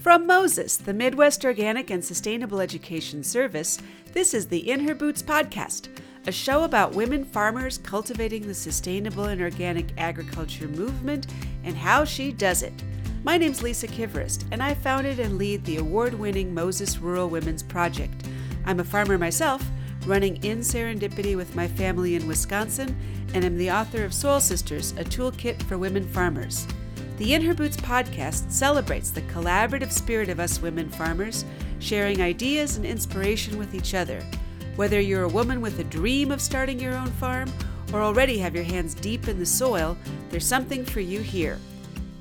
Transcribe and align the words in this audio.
From 0.00 0.26
Moses, 0.26 0.78
the 0.78 0.94
Midwest 0.94 1.44
Organic 1.44 1.90
and 1.90 2.02
Sustainable 2.02 2.62
Education 2.62 3.22
Service, 3.22 3.78
this 4.14 4.32
is 4.32 4.48
the 4.48 4.70
In 4.70 4.80
Her 4.80 4.94
Boots 4.94 5.22
podcast, 5.22 5.90
a 6.26 6.32
show 6.32 6.64
about 6.64 6.94
women 6.94 7.22
farmers 7.22 7.76
cultivating 7.76 8.48
the 8.48 8.54
sustainable 8.54 9.24
and 9.24 9.42
organic 9.42 9.92
agriculture 9.98 10.68
movement 10.68 11.26
and 11.64 11.76
how 11.76 12.06
she 12.06 12.32
does 12.32 12.62
it. 12.62 12.72
My 13.24 13.36
name's 13.36 13.62
Lisa 13.62 13.86
Kivirist, 13.86 14.46
and 14.50 14.62
I 14.62 14.72
founded 14.72 15.20
and 15.20 15.36
lead 15.36 15.66
the 15.66 15.76
award 15.76 16.14
winning 16.14 16.54
Moses 16.54 16.96
Rural 16.96 17.28
Women's 17.28 17.62
Project. 17.62 18.26
I'm 18.64 18.80
a 18.80 18.84
farmer 18.84 19.18
myself, 19.18 19.62
running 20.06 20.36
Inn 20.36 20.60
Serendipity 20.60 21.36
with 21.36 21.54
my 21.54 21.68
family 21.68 22.14
in 22.14 22.26
Wisconsin, 22.26 22.98
and 23.34 23.44
am 23.44 23.58
the 23.58 23.70
author 23.70 24.02
of 24.02 24.14
Soil 24.14 24.40
Sisters, 24.40 24.92
a 24.92 25.04
toolkit 25.04 25.62
for 25.64 25.76
women 25.76 26.08
farmers. 26.08 26.66
The 27.20 27.34
In 27.34 27.42
Her 27.42 27.52
Boots 27.52 27.76
podcast 27.76 28.50
celebrates 28.50 29.10
the 29.10 29.20
collaborative 29.20 29.92
spirit 29.92 30.30
of 30.30 30.40
us 30.40 30.62
women 30.62 30.88
farmers, 30.88 31.44
sharing 31.78 32.22
ideas 32.22 32.78
and 32.78 32.86
inspiration 32.86 33.58
with 33.58 33.74
each 33.74 33.92
other. 33.92 34.24
Whether 34.76 35.00
you're 35.00 35.24
a 35.24 35.28
woman 35.28 35.60
with 35.60 35.78
a 35.80 35.84
dream 35.84 36.30
of 36.30 36.40
starting 36.40 36.80
your 36.80 36.96
own 36.96 37.10
farm 37.10 37.52
or 37.92 38.00
already 38.00 38.38
have 38.38 38.54
your 38.54 38.64
hands 38.64 38.94
deep 38.94 39.28
in 39.28 39.38
the 39.38 39.44
soil, 39.44 39.98
there's 40.30 40.46
something 40.46 40.82
for 40.82 41.00
you 41.00 41.20
here. 41.20 41.58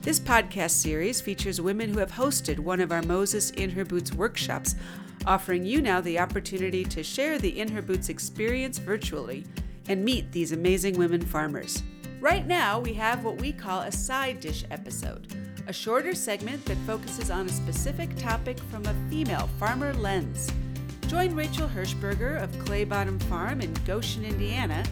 This 0.01 0.19
podcast 0.19 0.71
series 0.71 1.21
features 1.21 1.61
women 1.61 1.93
who 1.93 1.99
have 1.99 2.11
hosted 2.11 2.59
one 2.59 2.81
of 2.81 2.91
our 2.91 3.03
Moses 3.03 3.51
In 3.51 3.69
Her 3.69 3.85
Boots 3.85 4.11
workshops, 4.11 4.75
offering 5.25 5.63
you 5.63 5.81
now 5.81 6.01
the 6.01 6.19
opportunity 6.19 6.83
to 6.83 7.03
share 7.03 7.39
the 7.39 7.57
In 7.57 7.69
Her 7.69 7.81
Boots 7.81 8.09
experience 8.09 8.79
virtually 8.79 9.45
and 9.87 10.03
meet 10.03 10.33
these 10.33 10.51
amazing 10.51 10.97
women 10.97 11.21
farmers. 11.21 11.83
Right 12.21 12.45
now, 12.45 12.81
we 12.81 12.93
have 12.95 13.23
what 13.23 13.39
we 13.39 13.53
call 13.53 13.79
a 13.79 13.91
side 13.93 14.41
dish 14.41 14.65
episode, 14.71 15.25
a 15.67 15.73
shorter 15.73 16.13
segment 16.13 16.65
that 16.65 16.77
focuses 16.79 17.31
on 17.31 17.45
a 17.45 17.49
specific 17.49 18.13
topic 18.17 18.59
from 18.69 18.85
a 18.85 19.09
female 19.09 19.49
farmer 19.57 19.93
lens. 19.93 20.51
Join 21.07 21.33
Rachel 21.33 21.69
Hershberger 21.69 22.43
of 22.43 22.59
Clay 22.59 22.83
Bottom 22.83 23.19
Farm 23.19 23.61
in 23.61 23.73
Goshen, 23.85 24.25
Indiana, 24.25 24.83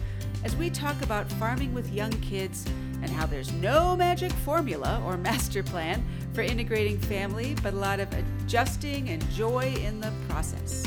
as 0.42 0.56
we 0.56 0.70
talk 0.70 1.00
about 1.02 1.30
farming 1.32 1.74
with 1.74 1.92
young 1.92 2.12
kids 2.12 2.64
and 3.02 3.10
how 3.10 3.26
there's 3.26 3.52
no 3.52 3.94
magic 3.94 4.32
formula 4.32 5.02
or 5.04 5.18
master 5.18 5.62
plan 5.62 6.02
for 6.32 6.40
integrating 6.40 6.98
family, 6.98 7.54
but 7.62 7.74
a 7.74 7.76
lot 7.76 8.00
of 8.00 8.08
adjusting 8.14 9.10
and 9.10 9.28
joy 9.32 9.74
in 9.84 10.00
the 10.00 10.12
process. 10.30 10.86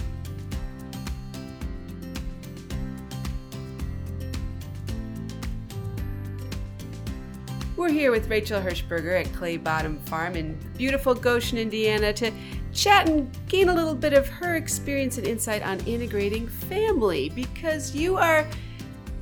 We're 7.81 7.89
here 7.89 8.11
with 8.11 8.29
Rachel 8.29 8.61
Hershberger 8.61 9.25
at 9.25 9.33
Clay 9.33 9.57
Bottom 9.57 9.97
Farm 10.01 10.35
in 10.35 10.55
beautiful 10.77 11.15
Goshen, 11.15 11.57
Indiana, 11.57 12.13
to 12.13 12.31
chat 12.71 13.09
and 13.09 13.35
gain 13.47 13.69
a 13.69 13.73
little 13.73 13.95
bit 13.95 14.13
of 14.13 14.27
her 14.27 14.55
experience 14.55 15.17
and 15.17 15.25
insight 15.25 15.63
on 15.63 15.79
integrating 15.87 16.47
family 16.47 17.29
because 17.29 17.95
you 17.95 18.17
are 18.17 18.45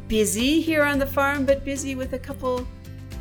busy 0.09 0.59
here 0.59 0.83
on 0.83 0.99
the 0.99 1.05
farm, 1.05 1.45
but 1.45 1.63
busy 1.63 1.95
with 1.95 2.11
a 2.11 2.19
couple 2.19 2.67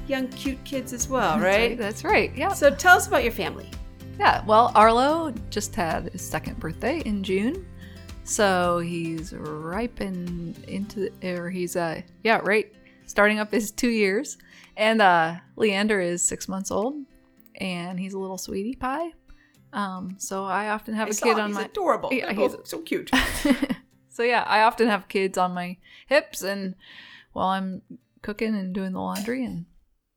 young, 0.08 0.26
cute 0.30 0.62
kids 0.64 0.92
as 0.92 1.08
well, 1.08 1.38
right? 1.38 1.78
That's 1.78 2.02
right. 2.02 2.34
Yeah. 2.34 2.52
So 2.52 2.74
tell 2.74 2.96
us 2.96 3.06
about 3.06 3.22
your 3.22 3.30
family. 3.30 3.70
yeah. 4.18 4.44
Well, 4.44 4.72
Arlo 4.74 5.32
just 5.50 5.72
had 5.76 6.10
his 6.10 6.20
second 6.20 6.58
birthday 6.58 6.98
in 7.02 7.22
June, 7.22 7.64
so 8.24 8.80
he's 8.80 9.32
ripe 9.34 10.00
and 10.00 10.58
into, 10.64 11.12
or 11.22 11.48
he's 11.48 11.76
uh, 11.76 12.02
yeah, 12.24 12.38
right, 12.42 12.72
starting 13.08 13.40
up 13.40 13.52
is 13.52 13.72
two 13.72 13.88
years, 13.90 14.38
and 14.76 15.02
uh, 15.02 15.34
Leander 15.56 16.00
is 16.00 16.22
six 16.22 16.46
months 16.48 16.70
old, 16.70 16.94
and 17.60 17.98
he's 17.98 18.14
a 18.14 18.18
little 18.20 18.38
sweetie 18.38 18.76
pie. 18.76 19.10
Um, 19.72 20.14
so 20.18 20.44
I 20.44 20.68
often 20.70 20.94
have 20.94 21.08
I 21.08 21.10
a 21.10 21.14
kid 21.14 21.32
him. 21.32 21.40
on 21.40 21.48
he's 21.48 21.56
my 21.56 21.64
adorable. 21.64 22.10
Yeah, 22.12 22.26
They're 22.32 22.34
he's- 22.48 22.56
so 22.64 22.80
cute. 22.82 23.10
so 24.08 24.22
yeah, 24.22 24.44
I 24.46 24.62
often 24.62 24.86
have 24.88 25.08
kids 25.08 25.36
on 25.36 25.52
my 25.52 25.76
hips, 26.06 26.42
and 26.42 26.74
while 27.32 27.48
I'm 27.48 27.82
cooking 28.22 28.54
and 28.54 28.72
doing 28.74 28.92
the 28.92 29.00
laundry, 29.00 29.44
and 29.44 29.66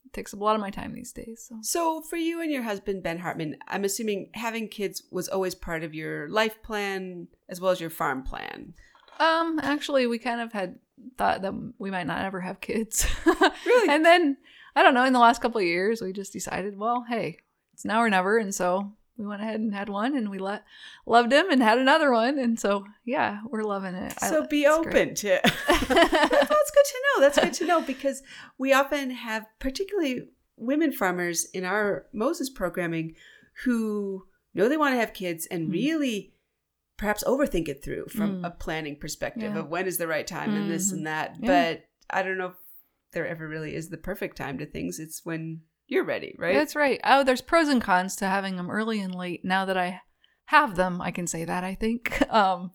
it 0.06 0.14
takes 0.14 0.34
up 0.34 0.40
a 0.40 0.44
lot 0.44 0.56
of 0.56 0.62
my 0.62 0.70
time 0.70 0.94
these 0.94 1.12
days. 1.12 1.46
So 1.50 1.58
So, 1.62 2.02
for 2.02 2.16
you 2.18 2.42
and 2.42 2.52
your 2.52 2.64
husband, 2.64 3.04
Ben 3.04 3.20
Hartman, 3.20 3.58
I'm 3.68 3.84
assuming 3.84 4.30
having 4.36 4.68
kids 4.70 5.04
was 5.12 5.28
always 5.28 5.54
part 5.56 5.84
of 5.84 5.94
your 5.94 6.30
life 6.30 6.62
plan 6.64 7.28
as 7.50 7.60
well 7.60 7.72
as 7.72 7.82
your 7.82 7.90
farm 7.90 8.24
plan. 8.24 8.74
Um, 9.22 9.60
actually, 9.62 10.08
we 10.08 10.18
kind 10.20 10.42
of 10.42 10.52
had 10.52 10.80
thought 11.18 11.42
that 11.44 11.54
we 11.78 11.92
might 11.92 12.08
not 12.08 12.24
ever 12.26 12.42
have 12.42 12.62
kids. 12.62 13.06
Really? 13.66 13.90
and 13.94 14.04
then 14.06 14.38
I 14.76 14.82
don't 14.84 14.94
know. 14.96 15.06
In 15.06 15.14
the 15.14 15.20
last 15.20 15.42
couple 15.42 15.60
of 15.60 15.66
years, 15.66 16.02
we 16.02 16.14
just 16.14 16.34
decided, 16.34 16.78
well, 16.78 17.06
hey, 17.08 17.38
it's 17.74 17.86
now 17.86 18.00
or 18.02 18.10
never, 18.10 18.38
and 18.38 18.54
so 18.56 18.94
we 19.18 19.26
went 19.28 19.42
ahead 19.42 19.60
and 19.60 19.74
had 19.74 19.90
one, 19.90 20.16
and 20.18 20.30
we 20.32 20.40
let 20.40 20.64
loved 21.06 21.32
him 21.32 21.50
and 21.52 21.62
had 21.62 21.78
another 21.78 22.12
one, 22.12 22.40
and 22.40 22.60
so 22.60 22.86
yeah, 23.06 23.42
we're 23.50 23.64
loving 23.64 23.94
it. 23.96 24.14
I- 24.22 24.30
So, 24.30 24.48
be 24.48 24.66
open 24.66 24.92
great. 24.92 25.16
to. 25.18 25.40
That's 25.68 26.72
good 26.72 26.86
to 26.86 27.02
know. 27.06 27.22
That's 27.22 27.40
good 27.40 27.54
to 27.54 27.66
know 27.66 27.82
because 27.82 28.24
we 28.58 28.74
often 28.74 29.12
have, 29.12 29.46
particularly 29.60 30.30
women 30.58 30.92
farmers 30.92 31.46
in 31.54 31.64
our 31.66 32.06
Moses 32.14 32.50
programming, 32.50 33.16
who 33.64 34.26
know 34.54 34.68
they 34.70 34.78
want 34.78 34.94
to 34.94 35.00
have 35.00 35.14
kids 35.14 35.46
and 35.52 35.68
Mhm. 35.70 35.74
really 35.74 36.34
perhaps 37.02 37.24
overthink 37.24 37.68
it 37.68 37.84
through 37.84 38.06
from 38.10 38.42
Mm. 38.44 38.46
a 38.48 38.52
planning 38.52 38.96
perspective 38.96 39.54
Yeah. 39.56 39.60
of 39.62 39.70
when 39.70 39.88
is 39.88 39.98
the 39.98 40.06
right 40.08 40.28
time 40.28 40.54
and 40.54 40.70
this 40.70 40.92
and 40.92 41.08
that. 41.08 41.36
Yeah. 41.40 41.48
But 41.48 41.86
I 42.16 42.22
don't 42.22 42.38
know 42.38 42.50
if 42.50 42.56
there 43.12 43.26
ever 43.28 43.48
really 43.48 43.74
is 43.74 43.90
the 43.90 43.98
perfect 43.98 44.38
time 44.38 44.60
to 44.60 44.68
things. 44.68 45.00
It's 45.00 45.26
when 45.26 45.62
you're 45.88 46.04
ready, 46.04 46.36
right? 46.38 46.54
That's 46.54 46.76
right. 46.76 47.00
Oh, 47.04 47.24
there's 47.24 47.42
pros 47.42 47.70
and 47.70 47.82
cons 47.82 48.16
to 48.18 48.28
having 48.28 48.56
them 48.56 48.70
early 48.70 49.00
and 49.02 49.16
late. 49.16 49.44
Now 49.44 49.66
that 49.66 49.78
I 49.78 50.02
have 50.46 50.76
them, 50.76 51.02
I 51.02 51.10
can 51.10 51.26
say 51.26 51.44
that. 51.44 51.64
I 51.64 51.74
think. 51.74 52.22
Um, 52.32 52.72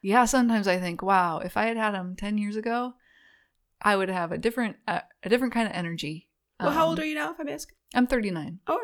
yeah, 0.00 0.24
sometimes 0.24 0.66
I 0.66 0.78
think, 0.78 1.02
wow, 1.02 1.38
if 1.40 1.56
I 1.58 1.66
had 1.66 1.76
had 1.76 1.92
them 1.92 2.16
ten 2.16 2.38
years 2.38 2.56
ago, 2.56 2.94
I 3.82 3.94
would 3.96 4.08
have 4.08 4.32
a 4.32 4.38
different 4.38 4.76
uh, 4.88 5.00
a 5.22 5.28
different 5.28 5.52
kind 5.52 5.68
of 5.68 5.74
energy. 5.74 6.30
well, 6.60 6.70
how 6.70 6.86
old 6.86 6.98
Um, 6.98 7.02
are 7.02 7.06
you 7.06 7.14
now, 7.14 7.32
if 7.32 7.38
I'm 7.40 7.48
asking? 7.48 7.76
I'm 7.94 8.06
39. 8.06 8.60
Oh. 8.66 8.80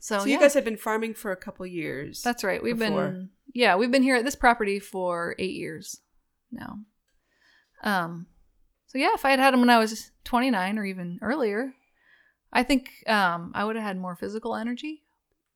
So, 0.00 0.18
so 0.20 0.24
yeah, 0.26 0.34
you 0.34 0.40
guys 0.40 0.54
have 0.54 0.64
been 0.64 0.76
farming 0.76 1.14
for 1.14 1.32
a 1.32 1.36
couple 1.36 1.66
years. 1.66 2.22
that's 2.22 2.44
right. 2.44 2.62
We've 2.62 2.78
before. 2.78 3.08
been 3.08 3.30
yeah, 3.54 3.76
we've 3.76 3.90
been 3.90 4.02
here 4.02 4.16
at 4.16 4.24
this 4.24 4.34
property 4.36 4.78
for 4.78 5.34
eight 5.38 5.54
years 5.54 6.00
now. 6.52 6.80
Um, 7.82 8.26
so 8.86 8.98
yeah, 8.98 9.10
if 9.14 9.24
I 9.24 9.30
had 9.30 9.38
had 9.38 9.52
them 9.54 9.60
when 9.60 9.70
I 9.70 9.78
was 9.78 10.10
29 10.24 10.78
or 10.78 10.84
even 10.84 11.18
earlier, 11.22 11.72
I 12.52 12.62
think 12.62 12.90
um, 13.06 13.52
I 13.54 13.64
would 13.64 13.76
have 13.76 13.84
had 13.84 13.98
more 13.98 14.16
physical 14.16 14.54
energy. 14.54 15.02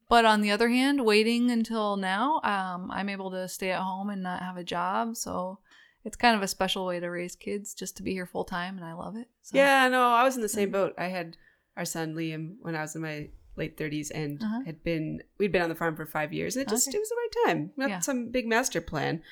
But 0.09 0.25
on 0.25 0.41
the 0.41 0.51
other 0.51 0.69
hand, 0.71 1.05
waiting 1.05 1.51
until 1.51 1.97
now, 1.97 2.41
um, 2.43 2.91
I'm 2.91 3.11
able 3.11 3.31
to 3.33 3.47
stay 3.47 3.73
at 3.73 3.83
home 3.83 4.09
and 4.09 4.23
not 4.23 4.41
have 4.43 4.57
a 4.57 4.65
job. 4.65 5.17
So 5.17 5.59
it's 6.05 6.17
kind 6.17 6.35
of 6.35 6.43
a 6.43 6.49
special 6.49 6.87
way 6.87 6.99
to 6.99 7.09
raise 7.09 7.37
kids 7.37 7.75
just 7.75 7.97
to 7.99 8.03
be 8.03 8.13
here 8.13 8.25
full 8.25 8.45
time, 8.45 8.77
and 8.79 8.87
I 8.87 8.95
love 8.95 9.17
it. 9.17 9.29
So, 9.43 9.59
Yeah, 9.59 9.89
no, 9.89 10.09
I 10.09 10.25
was 10.25 10.37
in 10.37 10.43
the 10.43 10.49
same 10.49 10.71
Mhm. 10.71 10.73
boat. 10.73 10.95
I 10.97 11.07
had 11.07 11.37
our 11.77 11.85
son 11.85 12.15
Liam 12.15 12.57
when 12.63 12.75
I 12.75 12.81
was 12.83 12.97
in 12.97 13.03
my 13.03 13.29
late 13.59 13.77
30s 13.77 14.11
and 14.11 14.43
Uh-huh. 14.43 14.61
had 14.65 14.83
been 14.83 15.23
we'd 15.39 15.53
been 15.53 15.63
on 15.63 15.69
the 15.69 15.75
farm 15.75 15.97
for 15.97 16.07
5 16.07 16.33
years. 16.33 16.57
And 16.57 16.63
it 16.63 16.69
just 16.69 16.89
Okay. 16.89 16.97
it 16.97 17.01
was 17.01 17.09
the 17.09 17.17
right 17.17 17.47
time. 17.47 17.73
Not 17.77 17.91
Yeah. 17.91 17.99
some 18.01 18.31
big 18.31 18.47
master 18.47 18.81
plan. 18.81 19.23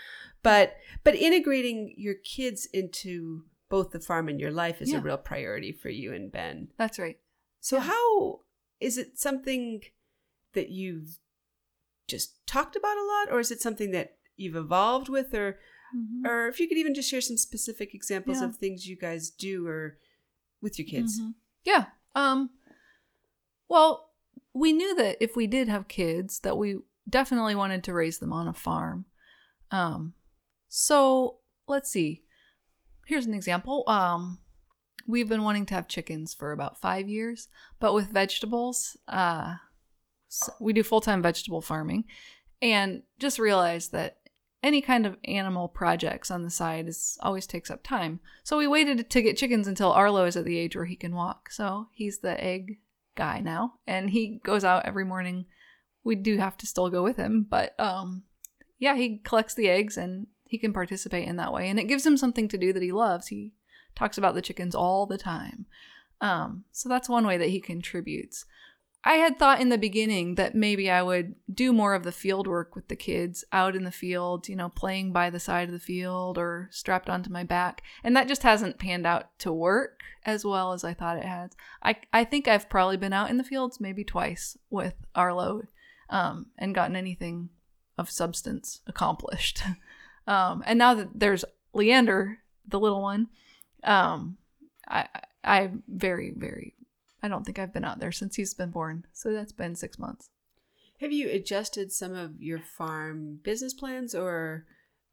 But 0.43 0.77
but 1.05 1.15
integrating 1.15 1.95
your 1.97 2.15
kids 2.15 2.67
into 2.67 3.45
both 3.69 3.91
the 3.91 4.01
farm 4.01 4.29
and 4.29 4.41
your 4.41 4.53
life 4.53 4.81
is 4.83 4.91
Yeah. 4.93 4.99
a 4.99 5.03
real 5.03 5.19
priority 5.19 5.73
for 5.73 5.89
you 5.89 6.13
and 6.13 6.31
Ben. 6.31 6.69
that's 6.77 6.99
right. 6.99 7.19
So 7.61 7.77
Yeah. 7.77 7.85
how 7.85 8.43
is 8.81 8.99
it 8.99 9.19
something 9.19 9.83
that 10.53 10.69
you've 10.71 11.19
just 12.07 12.47
talked 12.47 12.77
about 12.77 12.97
a 12.97 13.03
lot 13.05 13.33
or 13.33 13.41
is 13.41 13.51
it 13.51 13.61
something 13.61 13.91
that 13.91 14.19
you've 14.37 14.55
evolved 14.57 15.09
with 15.09 15.35
or 15.35 15.59
Mhm. 15.95 16.27
or 16.29 16.47
if 16.49 16.61
you 16.61 16.69
could 16.69 16.79
even 16.79 16.95
just 16.95 17.09
share 17.11 17.21
some 17.21 17.37
specific 17.37 17.95
examples 17.95 18.41
of 18.41 18.57
things 18.57 18.87
you 18.87 18.97
guys 18.97 19.31
do 19.31 19.67
or 19.67 19.99
with 20.61 20.79
your 20.79 20.87
kids. 20.87 21.21
Mhm. 21.21 21.35
Yeah. 21.65 21.87
Um 22.15 22.51
well, 23.69 24.06
we 24.59 24.73
knew 24.73 24.95
that 24.97 25.17
if 25.23 25.37
we 25.37 25.47
did 25.47 25.69
have 25.69 25.87
kids 25.89 26.41
that 26.41 26.57
we 26.57 26.79
definitely 27.09 27.55
wanted 27.55 27.85
to 27.85 27.93
raise 27.93 28.19
them 28.19 28.33
on 28.33 28.49
a 28.49 28.53
farm. 28.53 29.05
Um 29.71 30.15
so 30.69 31.39
let's 31.69 31.91
see. 31.91 32.23
Here's 33.07 33.27
an 33.27 33.35
example. 33.35 33.85
Um 33.87 34.39
we've 35.07 35.29
been 35.29 35.43
wanting 35.45 35.67
to 35.67 35.75
have 35.75 35.87
chickens 35.89 36.35
for 36.35 36.53
about 36.53 36.81
5 36.81 37.09
years, 37.09 37.49
but 37.79 37.95
with 37.95 38.09
vegetables, 38.13 38.97
uh 39.09 39.55
s- 40.31 40.51
we 40.61 40.73
do 40.73 40.83
full-time 40.83 41.23
vegetable 41.23 41.61
farming 41.63 42.05
and 42.63 43.03
just 43.19 43.39
realized 43.39 43.93
that 43.93 44.19
any 44.63 44.81
kind 44.81 45.07
of 45.07 45.17
animal 45.25 45.69
projects 45.69 46.31
on 46.31 46.43
the 46.43 46.51
side 46.51 46.89
is 46.89 47.19
always 47.23 47.47
takes 47.47 47.71
up 47.71 47.85
time. 47.85 48.19
So 48.43 48.57
we 48.57 48.67
waited 48.67 49.09
to 49.11 49.23
get 49.23 49.37
chickens 49.37 49.69
until 49.69 49.93
Arlo 49.93 50.25
is 50.25 50.35
at 50.37 50.45
the 50.45 50.59
age 50.59 50.75
where 50.75 50.87
he 50.87 50.97
can 50.97 51.15
walk. 51.15 51.51
So 51.53 51.89
he's 51.93 52.19
the 52.21 52.43
egg 52.43 52.79
guy 53.17 53.41
now, 53.41 53.75
and 53.87 54.11
he 54.11 54.41
goes 54.45 54.65
out 54.65 54.87
every 54.87 55.05
morning. 55.05 55.47
We 56.05 56.15
do 56.15 56.37
have 56.39 56.57
to 56.59 56.67
still 56.67 56.89
go 56.91 57.03
with 57.03 57.17
him, 57.17 57.47
but 57.49 57.79
um, 57.81 58.23
yeah, 58.79 58.95
he 58.95 59.19
collects 59.19 59.55
the 59.55 59.69
eggs 59.69 59.97
and 59.97 60.29
he 60.45 60.59
can 60.59 60.73
participate 60.73 61.27
in 61.27 61.37
that 61.37 61.53
way, 61.53 61.69
and 61.69 61.79
it 61.79 61.89
gives 61.89 62.07
him 62.07 62.17
something 62.17 62.49
to 62.49 62.59
do 62.59 62.73
that 62.73 62.83
he 62.83 62.93
loves. 62.93 63.29
He 63.29 63.53
talks 63.97 64.19
about 64.19 64.35
the 64.35 64.43
chickens 64.43 64.75
all 64.75 65.07
the 65.07 65.19
time. 65.19 65.67
Um, 66.21 66.65
so 66.73 66.89
that's 66.89 67.09
one 67.09 67.27
way 67.27 67.37
that 67.37 67.51
he 67.51 67.61
contributes. 67.61 68.45
I 69.07 69.19
had 69.19 69.39
thought 69.39 69.61
in 69.61 69.69
the 69.69 69.79
beginning 69.79 70.35
that 70.35 70.57
maybe 70.57 70.91
I 70.91 71.01
would 71.01 71.37
do 71.53 71.73
more 71.73 71.95
of 71.95 72.03
the 72.03 72.11
field 72.11 72.49
work 72.49 72.75
with 72.75 72.89
the 72.89 72.97
kids 72.97 73.45
out 73.53 73.77
in 73.77 73.85
the 73.85 73.93
field, 73.93 74.49
you 74.49 74.57
know, 74.57 74.69
playing 74.69 75.13
by 75.13 75.31
the 75.31 75.39
side 75.39 75.69
of 75.69 75.73
the 75.73 75.79
field 75.79 76.37
or 76.37 76.69
strapped 76.73 77.09
onto 77.09 77.31
my 77.31 77.45
back. 77.45 77.85
And 78.03 78.17
that 78.17 78.27
just 78.27 78.43
hasn't 78.43 78.81
panned 78.81 79.07
out 79.07 79.39
to 79.39 79.53
work 79.53 80.01
as 80.25 80.45
well 80.45 80.73
as 80.73 80.83
I 80.83 80.93
thought 80.93 81.19
it 81.19 81.25
has. 81.25 81.53
I, 81.85 81.95
I 82.13 82.25
think 82.25 82.49
I've 82.49 82.69
probably 82.69 82.97
been 82.97 83.13
out 83.13 83.31
in 83.31 83.37
the 83.37 83.45
fields 83.45 83.79
maybe 83.79 84.03
twice 84.03 84.59
with 84.71 84.95
Arlo 85.15 85.63
um, 86.11 86.47
and 86.59 86.75
gotten 86.75 86.97
anything 86.97 87.51
of 87.97 88.11
substance 88.11 88.81
accomplished. 88.89 89.63
um, 90.27 90.65
and 90.67 90.81
now 90.81 90.95
that 90.95 91.11
there's 91.15 91.45
Leander, 91.73 92.39
the 92.67 92.81
little 92.81 93.03
one, 93.03 93.29
um, 93.85 94.37
I, 94.89 95.07
I'm 95.45 95.85
very, 95.87 96.33
very 96.37 96.75
I 97.23 97.29
don't 97.29 97.45
think 97.45 97.59
I've 97.59 97.73
been 97.73 97.85
out 97.85 97.99
there 97.99 98.13
since 98.13 98.37
he's 98.37 98.55
been 98.55 98.71
born. 98.71 99.07
So 99.13 99.33
that's 99.33 99.53
been 99.53 99.75
six 99.75 99.99
months. 99.99 100.31
Have 101.01 101.13
you 101.13 101.31
adjusted 101.31 101.93
some 101.93 102.15
of 102.15 102.41
your 102.41 102.59
farm 102.59 103.41
business 103.43 103.75
plans 103.75 104.15
or 104.15 104.67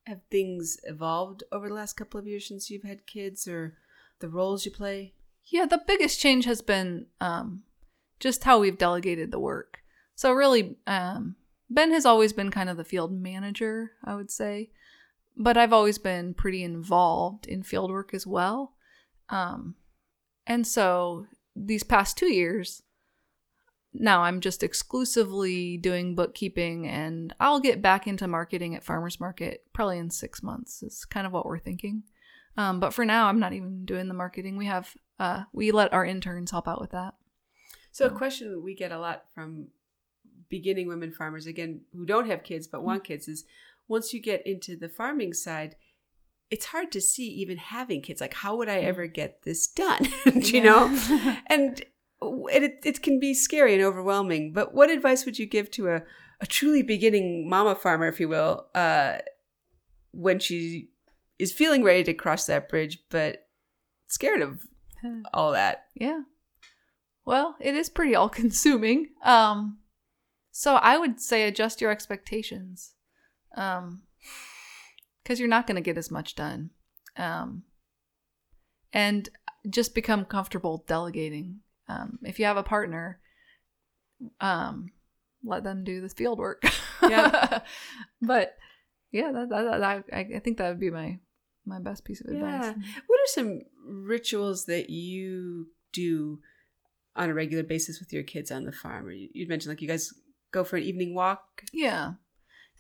have 0.06 0.22
things 0.30 0.78
evolved 0.84 1.44
over 1.52 1.68
the 1.68 1.74
last 1.74 1.94
couple 1.94 2.20
of 2.20 2.28
years 2.28 2.48
since 2.48 2.70
you've 2.70 2.84
had 2.84 3.06
kids 3.06 3.48
or 3.48 3.76
the 4.20 4.30
roles 4.30 4.66
you 4.66 4.72
play? 4.72 5.14
Yeah, 5.46 5.66
the 5.66 5.82
biggest 5.86 6.20
change 6.20 6.46
has 6.46 6.62
been 6.62 7.08
um, 7.20 7.64
just 8.20 8.44
how 8.44 8.60
we've 8.60 8.78
delegated 8.78 9.32
the 9.32 9.40
work. 9.40 9.80
So, 10.16 10.32
really, 10.32 10.78
um, 10.88 11.36
Ben 11.70 11.92
has 11.92 12.06
always 12.06 12.34
been 12.34 12.52
kind 12.52 12.70
of 12.70 12.78
the 12.78 12.86
field 12.86 13.12
manager, 13.12 13.92
I 14.04 14.16
would 14.16 14.32
say, 14.32 14.70
but 15.36 15.58
I've 15.58 15.74
always 15.74 15.98
been 15.98 16.34
pretty 16.34 16.64
involved 16.64 17.46
in 17.46 17.64
field 17.64 17.92
work 17.92 18.14
as 18.14 18.26
well. 18.26 18.74
Um, 19.30 19.76
and 20.46 20.68
so 20.68 21.26
these 21.56 21.84
past 21.84 22.18
two 22.18 22.32
years, 22.32 22.84
now 23.94 24.24
I'm 24.24 24.42
just 24.42 24.64
exclusively 24.64 25.78
doing 25.78 26.16
bookkeeping 26.16 26.88
and 26.88 27.34
I'll 27.40 27.60
get 27.60 27.82
back 27.82 28.08
into 28.08 28.28
marketing 28.28 28.76
at 28.76 28.84
Farmers 28.84 29.20
Market 29.20 29.64
probably 29.74 30.00
in 30.00 30.10
six 30.10 30.42
months, 30.42 30.82
is 30.82 31.06
kind 31.06 31.28
of 31.28 31.34
what 31.34 31.46
we're 31.46 31.60
thinking. 31.60 32.04
Um, 32.58 32.80
but 32.80 32.94
for 32.94 33.06
now, 33.06 33.28
I'm 33.28 33.40
not 33.40 33.54
even 33.54 33.86
doing 33.86 34.08
the 34.08 34.14
marketing. 34.14 34.58
We 34.58 34.66
have, 34.68 34.94
uh, 35.20 35.44
we 35.54 35.72
let 35.72 35.94
our 35.94 36.06
interns 36.06 36.52
help 36.52 36.68
out 36.68 36.82
with 36.82 36.92
that. 36.92 37.16
So, 37.92 38.06
a 38.08 38.10
question 38.10 38.64
we 38.64 38.76
get 38.76 38.92
a 38.92 39.00
lot 39.00 39.26
from 39.36 39.68
beginning 40.50 40.88
women 40.88 41.12
farmers, 41.12 41.46
again, 41.46 41.82
who 41.94 42.06
don't 42.06 42.28
have 42.28 42.44
kids 42.44 42.68
but 42.68 42.84
want 42.84 43.04
kids, 43.04 43.28
is 43.28 43.46
once 43.88 44.14
you 44.14 44.22
get 44.22 44.46
into 44.46 44.76
the 44.76 44.90
farming 44.90 45.34
side, 45.34 45.76
it's 46.50 46.66
hard 46.66 46.92
to 46.92 47.02
see 47.02 47.28
even 47.28 47.58
having 47.58 48.02
kids. 48.02 48.22
Like, 48.22 48.34
how 48.34 48.56
would 48.58 48.70
I 48.70 48.82
mm. 48.82 48.86
ever 48.86 49.08
get 49.08 49.44
this 49.44 49.68
done? 49.68 50.08
you 50.36 50.62
know? 50.62 50.88
and 51.48 51.84
it, 52.22 52.80
it 52.84 53.02
can 53.02 53.20
be 53.20 53.34
scary 53.34 53.74
and 53.74 53.84
overwhelming. 53.84 54.54
But 54.54 54.74
what 54.74 54.90
advice 54.90 55.26
would 55.26 55.40
you 55.40 55.46
give 55.46 55.72
to 55.72 55.90
a, 55.90 56.04
a 56.42 56.46
truly 56.46 56.84
beginning 56.84 57.50
mama 57.50 57.76
farmer, 57.76 58.08
if 58.08 58.20
you 58.20 58.30
will, 58.30 58.68
uh, 58.76 59.18
when 60.12 60.40
she 60.40 60.90
is 61.40 61.52
feeling 61.52 61.84
ready 61.84 62.04
to 62.04 62.14
cross 62.14 62.46
that 62.46 62.70
bridge, 62.70 63.00
but 63.10 63.48
scared 64.08 64.42
of 64.42 64.68
all 65.34 65.52
that? 65.54 65.86
Yeah. 65.96 66.22
Well, 67.26 67.56
it 67.60 67.76
is 67.76 67.90
pretty 67.90 68.16
all 68.16 68.30
consuming. 68.30 69.10
Um, 69.24 69.80
so 70.52 70.76
I 70.76 70.98
would 70.98 71.20
say 71.20 71.48
adjust 71.48 71.82
your 71.82 71.90
expectations. 71.90 72.94
Um, 73.58 74.04
because 75.24 75.40
you're 75.40 75.50
not 75.50 75.68
going 75.68 75.76
to 75.76 75.82
get 75.82 75.98
as 75.98 76.12
much 76.12 76.36
done. 76.36 76.72
Um, 77.18 77.64
and 78.92 79.30
just 79.70 79.96
become 79.96 80.26
comfortable 80.26 80.84
delegating. 80.88 81.60
Um, 81.88 82.20
if 82.24 82.40
you 82.40 82.46
have 82.46 82.58
a 82.58 82.64
partner, 82.64 83.20
um, 84.40 84.92
let 85.44 85.64
them 85.64 85.84
do 85.84 86.02
the 86.02 86.10
field 86.10 86.40
work. 86.40 86.64
Yeah. 87.02 87.60
but 88.22 88.56
yeah, 89.12 89.32
that, 89.32 89.50
that, 89.50 89.80
that, 89.80 90.04
I, 90.14 90.36
I 90.36 90.40
think 90.40 90.58
that 90.58 90.70
would 90.70 90.80
be 90.80 90.90
my 90.90 91.20
my 91.66 91.80
best 91.80 92.04
piece 92.04 92.22
of 92.22 92.28
advice. 92.28 92.64
Yeah. 92.64 92.74
What 93.08 93.20
are 93.20 93.28
some 93.28 93.62
rituals 93.86 94.66
that 94.66 94.90
you 94.90 95.68
do 95.94 96.40
on 97.16 97.30
a 97.30 97.34
regular 97.34 97.64
basis 97.64 98.00
with 98.00 98.12
your 98.12 98.24
kids 98.24 98.52
on 98.52 98.66
the 98.66 98.72
farm? 98.72 99.10
You, 99.12 99.30
would 99.36 99.50
mentioned 99.50 99.72
like 99.72 99.82
you 99.82 99.88
guys 99.88 100.14
go 100.52 100.64
for 100.64 100.78
an 100.78 100.84
evening 100.84 101.16
walk. 101.16 101.64
Yeah. 101.72 102.14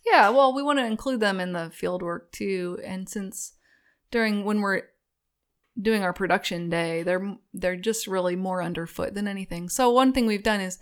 Yeah, 0.06 0.30
well, 0.30 0.54
we 0.54 0.64
want 0.64 0.80
to 0.80 0.86
include 0.86 1.20
them 1.20 1.40
in 1.40 1.54
the 1.54 1.70
field 1.70 2.02
work 2.02 2.32
too. 2.32 2.80
And 2.84 3.08
since 3.08 3.54
during 4.12 4.44
when 4.44 4.62
we're 4.62 4.84
doing 5.82 6.04
our 6.04 6.14
production 6.14 6.70
day, 6.70 7.04
they're 7.04 7.38
they're 7.54 7.76
just 7.76 8.08
really 8.08 8.36
more 8.36 8.62
underfoot 8.62 9.14
than 9.14 9.28
anything. 9.28 9.70
So 9.70 9.90
one 9.90 10.14
thing 10.14 10.26
we've 10.26 10.44
done 10.44 10.62
is 10.62 10.80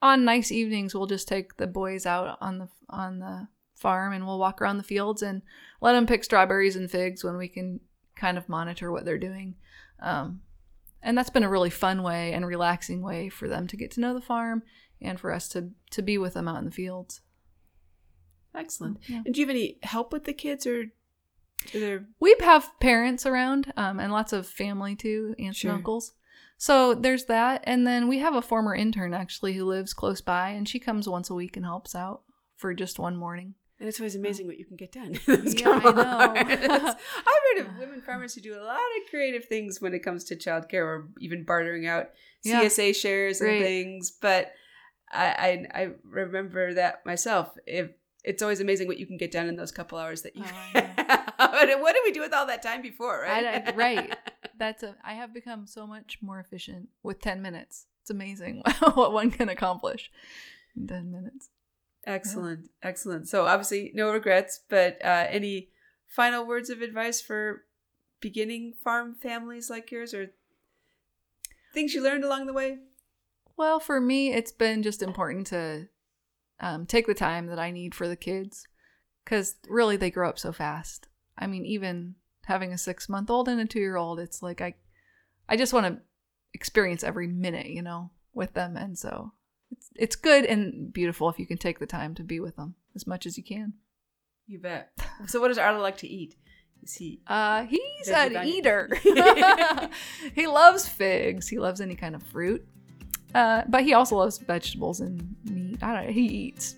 on 0.00 0.24
nice 0.24 0.52
evenings 0.52 0.94
we'll 0.94 1.06
just 1.06 1.26
take 1.26 1.56
the 1.56 1.66
boys 1.66 2.06
out 2.06 2.38
on 2.40 2.58
the 2.58 2.68
on 2.88 3.18
the 3.18 3.48
farm 3.74 4.12
and 4.12 4.26
we'll 4.26 4.38
walk 4.38 4.60
around 4.60 4.76
the 4.76 4.82
fields 4.82 5.22
and 5.22 5.42
let 5.80 5.92
them 5.92 6.06
pick 6.06 6.24
strawberries 6.24 6.76
and 6.76 6.90
figs 6.90 7.22
when 7.22 7.36
we 7.36 7.48
can 7.48 7.80
kind 8.16 8.36
of 8.36 8.48
monitor 8.48 8.90
what 8.90 9.04
they're 9.04 9.18
doing. 9.18 9.54
Um, 10.00 10.42
and 11.00 11.16
that's 11.16 11.30
been 11.30 11.44
a 11.44 11.48
really 11.48 11.70
fun 11.70 12.02
way 12.02 12.32
and 12.32 12.46
relaxing 12.46 13.02
way 13.02 13.28
for 13.28 13.48
them 13.48 13.68
to 13.68 13.76
get 13.76 13.92
to 13.92 14.00
know 14.00 14.14
the 14.14 14.20
farm 14.20 14.62
and 15.00 15.18
for 15.18 15.32
us 15.32 15.48
to 15.50 15.70
to 15.92 16.02
be 16.02 16.18
with 16.18 16.34
them 16.34 16.48
out 16.48 16.58
in 16.58 16.64
the 16.64 16.70
fields. 16.70 17.20
Excellent. 18.54 18.98
Yeah. 19.06 19.22
And 19.24 19.34
do 19.34 19.40
you 19.40 19.46
have 19.46 19.54
any 19.54 19.78
help 19.82 20.12
with 20.12 20.24
the 20.24 20.32
kids 20.32 20.66
or 20.66 20.86
there... 21.72 22.06
We 22.20 22.34
have 22.40 22.70
parents 22.80 23.26
around 23.26 23.72
um, 23.76 24.00
and 24.00 24.12
lots 24.12 24.32
of 24.32 24.46
family 24.46 24.96
too, 24.96 25.34
aunts 25.38 25.58
sure. 25.58 25.70
and 25.70 25.78
uncles. 25.78 26.12
So 26.56 26.94
there's 26.94 27.26
that. 27.26 27.62
And 27.64 27.86
then 27.86 28.08
we 28.08 28.18
have 28.18 28.34
a 28.34 28.42
former 28.42 28.74
intern 28.74 29.14
actually 29.14 29.54
who 29.54 29.64
lives 29.64 29.94
close 29.94 30.20
by 30.20 30.50
and 30.50 30.68
she 30.68 30.78
comes 30.78 31.08
once 31.08 31.30
a 31.30 31.34
week 31.34 31.56
and 31.56 31.64
helps 31.64 31.94
out 31.94 32.22
for 32.56 32.74
just 32.74 32.98
one 32.98 33.16
morning. 33.16 33.54
And 33.80 33.88
it's 33.88 34.00
always 34.00 34.16
amazing 34.16 34.48
what 34.48 34.58
you 34.58 34.64
can 34.64 34.76
get 34.76 34.90
done. 34.90 35.12
yeah, 35.28 35.80
I 35.84 35.92
know. 35.92 36.34
I've 36.36 37.56
heard 37.56 37.66
of 37.66 37.78
women 37.78 38.02
farmers 38.02 38.34
who 38.34 38.40
do 38.40 38.60
a 38.60 38.64
lot 38.64 38.76
of 38.76 39.10
creative 39.10 39.44
things 39.44 39.80
when 39.80 39.94
it 39.94 40.00
comes 40.00 40.24
to 40.24 40.36
childcare 40.36 40.84
or 40.84 41.08
even 41.20 41.44
bartering 41.44 41.86
out 41.86 42.08
CSA 42.44 42.86
yeah. 42.88 42.92
shares 42.92 43.40
and 43.40 43.60
things. 43.60 44.10
But 44.10 44.52
I, 45.12 45.66
I, 45.74 45.82
I 45.82 45.90
remember 46.04 46.74
that 46.74 47.06
myself. 47.06 47.54
If 47.66 47.90
it's 48.24 48.42
always 48.42 48.60
amazing 48.60 48.86
what 48.88 48.98
you 48.98 49.06
can 49.06 49.16
get 49.16 49.30
done 49.30 49.46
in 49.46 49.56
those 49.56 49.70
couple 49.70 49.98
hours 49.98 50.22
that 50.22 50.36
you 50.36 50.44
oh, 50.44 51.78
what 51.80 51.92
did 51.94 52.02
we 52.04 52.12
do 52.12 52.20
with 52.20 52.32
all 52.32 52.46
that 52.46 52.62
time 52.62 52.82
before 52.82 53.22
right? 53.22 53.68
I, 53.68 53.72
right. 53.74 54.16
That's 54.58 54.82
a 54.82 54.96
i 55.04 55.14
have 55.14 55.32
become 55.32 55.66
so 55.66 55.86
much 55.86 56.18
more 56.20 56.40
efficient 56.40 56.88
with 57.02 57.20
10 57.20 57.40
minutes. 57.40 57.86
It's 58.02 58.10
amazing 58.10 58.62
what 58.94 59.12
one 59.12 59.30
can 59.30 59.48
accomplish 59.48 60.10
in 60.76 60.86
10 60.86 61.10
minutes. 61.10 61.50
Excellent 62.06 62.64
yeah. 62.64 62.88
excellent. 62.88 63.28
So 63.28 63.46
obviously 63.46 63.92
no 63.94 64.10
regrets 64.12 64.60
but 64.68 64.98
uh, 65.04 65.26
any 65.30 65.68
final 66.06 66.44
words 66.46 66.70
of 66.70 66.82
advice 66.82 67.20
for 67.20 67.64
beginning 68.20 68.74
farm 68.82 69.14
families 69.14 69.70
like 69.70 69.90
yours 69.92 70.12
or 70.12 70.30
things 71.72 71.94
you 71.94 72.02
learned 72.02 72.24
along 72.24 72.46
the 72.46 72.52
way? 72.52 72.78
Well 73.56 73.78
for 73.78 74.00
me 74.00 74.32
it's 74.32 74.52
been 74.52 74.82
just 74.82 75.02
important 75.02 75.46
to 75.48 75.88
um, 76.60 76.86
take 76.86 77.06
the 77.06 77.14
time 77.14 77.46
that 77.46 77.58
I 77.58 77.70
need 77.70 77.94
for 77.94 78.08
the 78.08 78.16
kids 78.16 78.66
because 79.24 79.56
really 79.68 79.96
they 79.96 80.10
grow 80.10 80.28
up 80.28 80.38
so 80.38 80.52
fast. 80.52 81.08
I 81.36 81.46
mean, 81.46 81.64
even 81.64 82.16
having 82.46 82.72
a 82.72 82.78
six 82.78 83.08
month 83.08 83.30
old 83.30 83.48
and 83.48 83.60
a 83.60 83.66
two 83.66 83.78
year 83.78 83.96
old, 83.96 84.18
it's 84.18 84.42
like 84.42 84.60
I, 84.60 84.74
I 85.48 85.56
just 85.56 85.72
want 85.72 85.86
to 85.86 86.02
experience 86.54 87.04
every 87.04 87.26
minute, 87.26 87.66
you 87.66 87.82
know, 87.82 88.10
with 88.34 88.54
them, 88.54 88.76
and 88.76 88.98
so 88.98 89.32
it's 89.70 89.90
it's 89.96 90.16
good 90.16 90.44
and 90.44 90.92
beautiful 90.92 91.28
if 91.28 91.38
you 91.38 91.46
can 91.46 91.58
take 91.58 91.78
the 91.78 91.86
time 91.86 92.14
to 92.14 92.22
be 92.22 92.40
with 92.40 92.56
them 92.56 92.74
as 92.94 93.06
much 93.06 93.26
as 93.26 93.36
you 93.36 93.44
can. 93.44 93.74
You 94.46 94.58
bet. 94.58 94.90
So, 95.26 95.40
what 95.40 95.48
does 95.48 95.58
Arlo 95.58 95.80
like 95.80 95.98
to 95.98 96.08
eat? 96.08 96.34
Is 96.82 96.94
he? 96.94 97.20
Uh, 97.26 97.64
he's 97.64 98.08
an 98.08 98.46
eater. 98.46 98.90
he 100.34 100.46
loves 100.46 100.88
figs. 100.88 101.48
He 101.48 101.58
loves 101.58 101.80
any 101.80 101.94
kind 101.94 102.14
of 102.14 102.22
fruit. 102.22 102.66
Uh, 103.34 103.62
but 103.68 103.82
he 103.82 103.92
also 103.92 104.16
loves 104.16 104.38
vegetables 104.38 105.00
and. 105.00 105.36
I 105.82 105.94
don't 105.94 106.06
know. 106.06 106.12
He 106.12 106.26
eats. 106.26 106.76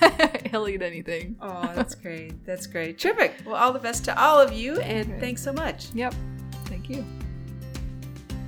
He'll 0.50 0.68
eat 0.68 0.82
anything. 0.82 1.36
Oh, 1.40 1.72
that's 1.74 1.94
great. 1.94 2.44
That's 2.44 2.66
great. 2.66 2.98
Terrific. 2.98 3.34
Well, 3.46 3.56
all 3.56 3.72
the 3.72 3.78
best 3.78 4.04
to 4.04 4.20
all 4.20 4.40
of 4.40 4.52
you, 4.52 4.78
and 4.80 5.10
okay. 5.10 5.20
thanks 5.20 5.42
so 5.42 5.52
much. 5.52 5.88
Yep. 5.94 6.14
Thank 6.66 6.90
you. 6.90 7.04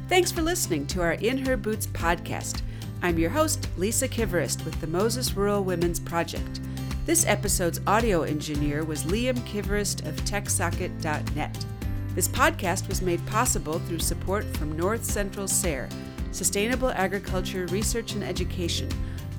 Thanks 0.09 0.31
for 0.31 0.43
listening 0.43 0.87
to 0.89 1.01
our 1.01 1.13
In 1.15 1.39
Her 1.39 1.57
Boots 1.57 1.87
podcast. 1.87 2.63
I'm 3.03 3.19
your 3.19 3.31
host, 3.31 3.69
Lisa 3.77 4.09
Kivirist 4.09 4.65
with 4.65 4.79
the 4.81 4.87
Moses 4.87 5.35
Rural 5.35 5.65
Women's 5.65 6.01
Project. 6.01 6.61
This 7.07 7.27
episode's 7.27 7.81
audio 7.87 8.23
engineer 8.23 8.85
was 8.85 9.05
Liam 9.05 9.37
Kivirist 9.41 10.07
of 10.07 10.17
TechSocket.net. 10.25 11.67
This 12.15 12.29
podcast 12.29 12.89
was 12.89 13.03
made 13.03 13.25
possible 13.27 13.79
through 13.81 13.99
support 13.99 14.45
from 14.57 14.77
North 14.77 15.05
Central 15.05 15.49
SARE 15.49 15.89
Sustainable 16.33 16.91
Agriculture 16.91 17.67
Research 17.67 18.15
and 18.15 18.25
Education, 18.25 18.89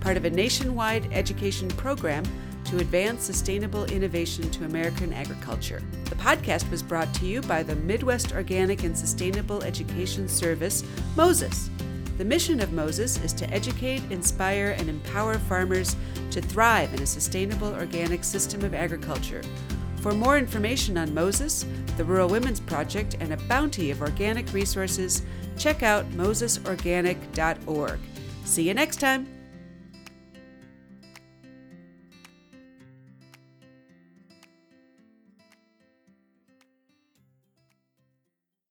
part 0.06 0.18
of 0.18 0.26
a 0.26 0.30
nationwide 0.30 1.12
education 1.12 1.68
program 1.70 2.24
to 2.64 2.78
advance 2.78 3.24
sustainable 3.24 3.86
innovation 3.86 4.48
to 4.52 4.66
American 4.66 5.12
agriculture. 5.12 5.82
The 6.04 6.16
podcast 6.18 6.70
was 6.70 6.84
brought 6.84 7.12
to 7.16 7.26
you 7.26 7.42
by 7.42 7.64
the 7.64 7.76
Midwest 7.78 8.32
Organic 8.32 8.84
and 8.84 8.96
Sustainable 8.96 9.64
Education 9.64 10.28
Service, 10.28 10.84
MOSES. 11.16 11.72
The 12.20 12.24
mission 12.24 12.60
of 12.60 12.72
Moses 12.72 13.18
is 13.24 13.34
to 13.34 13.50
educate, 13.52 14.04
inspire, 14.12 14.76
and 14.78 14.90
empower 14.90 15.40
farmers 15.40 15.96
to 16.30 16.40
thrive 16.40 16.94
in 16.94 17.02
a 17.02 17.08
sustainable 17.08 17.74
organic 17.74 18.24
system 18.24 18.64
of 18.64 18.76
agriculture. 18.76 19.42
For 20.02 20.14
more 20.14 20.38
information 20.38 21.00
on 21.00 21.16
Moses, 21.16 21.66
the 21.98 22.06
Rural 22.06 22.30
Women's 22.30 22.60
Project, 22.60 23.18
and 23.20 23.34
a 23.34 23.38
bounty 23.48 23.90
of 23.90 24.04
organic 24.04 24.54
resources, 24.54 25.24
check 25.58 25.82
out 25.82 26.08
mosesorganic.org. 26.12 28.00
See 28.44 28.68
you 28.68 28.76
next 28.76 29.00
time! 29.00 29.35